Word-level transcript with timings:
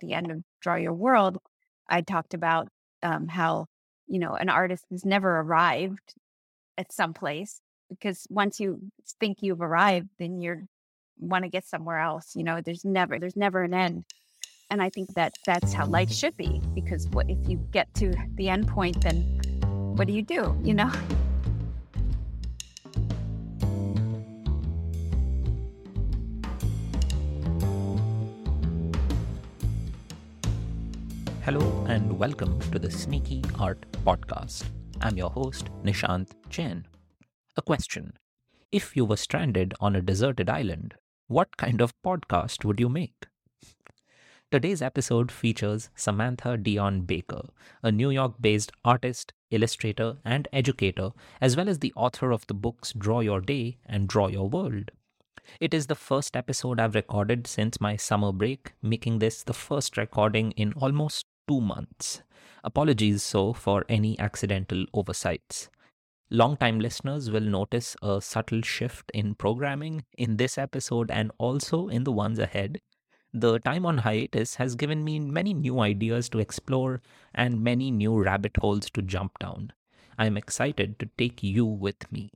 at 0.00 0.06
the 0.06 0.14
end 0.14 0.30
of 0.30 0.42
Draw 0.60 0.76
Your 0.76 0.92
World, 0.92 1.38
I 1.88 2.00
talked 2.02 2.34
about 2.34 2.68
um, 3.02 3.28
how, 3.28 3.66
you 4.06 4.18
know, 4.18 4.34
an 4.34 4.48
artist 4.48 4.84
has 4.90 5.04
never 5.04 5.40
arrived 5.40 6.14
at 6.76 6.92
some 6.92 7.14
place 7.14 7.60
because 7.88 8.26
once 8.30 8.60
you 8.60 8.80
think 9.18 9.38
you've 9.40 9.60
arrived, 9.60 10.08
then 10.18 10.40
you're 10.40 10.62
want 11.20 11.44
to 11.44 11.50
get 11.50 11.66
somewhere 11.66 11.98
else. 11.98 12.36
You 12.36 12.44
know, 12.44 12.60
there's 12.60 12.84
never 12.84 13.18
there's 13.18 13.36
never 13.36 13.62
an 13.62 13.74
end. 13.74 14.04
And 14.70 14.82
I 14.82 14.90
think 14.90 15.14
that 15.14 15.32
that's 15.46 15.72
how 15.72 15.86
life 15.86 16.12
should 16.12 16.36
be 16.36 16.60
because 16.74 17.08
what 17.08 17.28
if 17.28 17.48
you 17.48 17.56
get 17.72 17.92
to 17.94 18.14
the 18.34 18.48
end 18.48 18.68
point, 18.68 19.00
then 19.02 19.22
what 19.96 20.06
do 20.06 20.12
you 20.12 20.22
do? 20.22 20.56
You 20.62 20.74
know. 20.74 20.92
Hello 31.48 31.86
and 31.88 32.18
welcome 32.18 32.60
to 32.72 32.78
the 32.78 32.90
Sneaky 32.90 33.42
Art 33.58 33.80
Podcast. 34.04 34.66
I'm 35.00 35.16
your 35.16 35.30
host, 35.30 35.70
Nishant 35.82 36.28
Jain. 36.50 36.84
A 37.56 37.62
question 37.62 38.12
If 38.70 38.94
you 38.94 39.06
were 39.06 39.16
stranded 39.16 39.72
on 39.80 39.96
a 39.96 40.02
deserted 40.02 40.50
island, 40.50 40.96
what 41.26 41.56
kind 41.56 41.80
of 41.80 41.94
podcast 42.04 42.66
would 42.66 42.78
you 42.78 42.90
make? 42.90 43.24
Today's 44.50 44.82
episode 44.82 45.32
features 45.32 45.88
Samantha 45.94 46.58
Dion 46.58 47.06
Baker, 47.06 47.40
a 47.82 47.90
New 47.90 48.10
York 48.10 48.34
based 48.38 48.70
artist, 48.84 49.32
illustrator, 49.50 50.18
and 50.26 50.48
educator, 50.52 51.12
as 51.40 51.56
well 51.56 51.70
as 51.70 51.78
the 51.78 51.94
author 51.96 52.30
of 52.30 52.46
the 52.46 52.52
books 52.52 52.92
Draw 52.92 53.20
Your 53.20 53.40
Day 53.40 53.78
and 53.86 54.06
Draw 54.06 54.26
Your 54.26 54.50
World. 54.50 54.90
It 55.60 55.72
is 55.72 55.86
the 55.86 55.94
first 55.94 56.36
episode 56.36 56.78
I've 56.78 56.94
recorded 56.94 57.46
since 57.46 57.80
my 57.80 57.96
summer 57.96 58.32
break, 58.32 58.74
making 58.82 59.20
this 59.20 59.42
the 59.42 59.54
first 59.54 59.96
recording 59.96 60.50
in 60.50 60.74
almost 60.74 61.24
two 61.48 61.60
months. 61.60 62.22
Apologies 62.62 63.22
so 63.22 63.52
for 63.52 63.84
any 63.88 64.18
accidental 64.18 64.84
oversights. 64.94 65.70
Long-time 66.30 66.78
listeners 66.78 67.30
will 67.30 67.40
notice 67.40 67.96
a 68.02 68.20
subtle 68.20 68.60
shift 68.60 69.10
in 69.14 69.34
programming 69.34 70.04
in 70.18 70.36
this 70.36 70.58
episode 70.58 71.10
and 71.10 71.32
also 71.38 71.88
in 71.88 72.04
the 72.04 72.12
ones 72.12 72.38
ahead. 72.38 72.80
The 73.32 73.58
time 73.60 73.86
on 73.86 73.98
hiatus 73.98 74.56
has 74.56 74.74
given 74.74 75.04
me 75.04 75.18
many 75.20 75.54
new 75.54 75.80
ideas 75.80 76.28
to 76.30 76.38
explore 76.38 77.00
and 77.34 77.64
many 77.64 77.90
new 77.90 78.22
rabbit 78.22 78.58
holes 78.58 78.90
to 78.90 79.02
jump 79.02 79.38
down. 79.38 79.72
I 80.18 80.26
am 80.26 80.36
excited 80.36 80.98
to 80.98 81.08
take 81.16 81.42
you 81.42 81.64
with 81.64 82.10
me. 82.12 82.30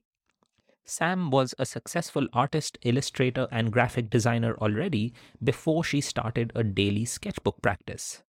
Sam 0.84 1.30
was 1.30 1.54
a 1.58 1.66
successful 1.66 2.26
artist, 2.32 2.78
illustrator, 2.82 3.46
and 3.50 3.72
graphic 3.72 4.10
designer 4.10 4.54
already 4.56 5.12
before 5.42 5.84
she 5.84 6.00
started 6.00 6.50
a 6.54 6.64
daily 6.64 7.04
sketchbook 7.04 7.60
practice. 7.62 8.22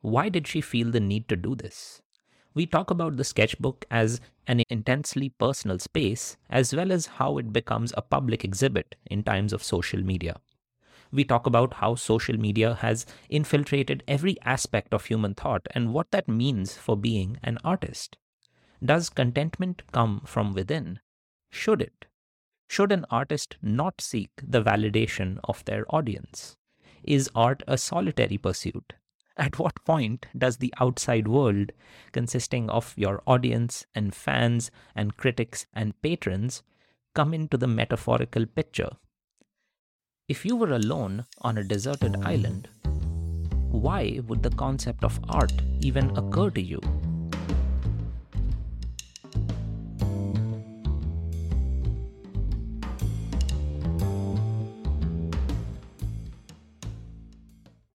Why 0.00 0.28
did 0.28 0.46
she 0.46 0.60
feel 0.60 0.90
the 0.90 1.00
need 1.00 1.28
to 1.28 1.36
do 1.36 1.54
this? 1.54 2.02
We 2.54 2.66
talk 2.66 2.90
about 2.90 3.16
the 3.16 3.24
sketchbook 3.24 3.84
as 3.90 4.20
an 4.46 4.62
intensely 4.68 5.28
personal 5.28 5.78
space, 5.78 6.36
as 6.50 6.74
well 6.74 6.90
as 6.90 7.06
how 7.06 7.38
it 7.38 7.52
becomes 7.52 7.92
a 7.96 8.02
public 8.02 8.44
exhibit 8.44 8.96
in 9.06 9.22
times 9.22 9.52
of 9.52 9.62
social 9.62 10.02
media. 10.02 10.40
We 11.10 11.24
talk 11.24 11.46
about 11.46 11.74
how 11.74 11.94
social 11.94 12.36
media 12.38 12.74
has 12.74 13.06
infiltrated 13.30 14.02
every 14.06 14.36
aspect 14.42 14.92
of 14.92 15.06
human 15.06 15.34
thought 15.34 15.66
and 15.72 15.92
what 15.94 16.10
that 16.10 16.28
means 16.28 16.76
for 16.76 16.96
being 16.96 17.38
an 17.42 17.58
artist. 17.64 18.16
Does 18.84 19.10
contentment 19.10 19.82
come 19.92 20.22
from 20.26 20.52
within? 20.52 21.00
Should 21.50 21.80
it? 21.82 22.06
Should 22.68 22.92
an 22.92 23.06
artist 23.10 23.56
not 23.62 24.00
seek 24.00 24.30
the 24.42 24.62
validation 24.62 25.38
of 25.44 25.64
their 25.64 25.84
audience? 25.94 26.56
Is 27.02 27.30
art 27.34 27.62
a 27.66 27.78
solitary 27.78 28.38
pursuit? 28.38 28.94
At 29.38 29.60
what 29.60 29.84
point 29.84 30.26
does 30.36 30.56
the 30.56 30.74
outside 30.80 31.28
world, 31.28 31.70
consisting 32.10 32.68
of 32.68 32.92
your 32.96 33.22
audience 33.24 33.86
and 33.94 34.12
fans 34.12 34.72
and 34.96 35.16
critics 35.16 35.66
and 35.72 36.00
patrons, 36.02 36.64
come 37.14 37.32
into 37.32 37.56
the 37.56 37.68
metaphorical 37.68 38.46
picture? 38.46 38.90
If 40.26 40.44
you 40.44 40.56
were 40.56 40.72
alone 40.72 41.24
on 41.40 41.56
a 41.56 41.64
deserted 41.64 42.16
hmm. 42.16 42.26
island, 42.26 42.68
why 43.70 44.20
would 44.26 44.42
the 44.42 44.50
concept 44.50 45.04
of 45.04 45.20
art 45.28 45.52
even 45.80 46.16
occur 46.16 46.50
to 46.50 46.60
you? 46.60 46.80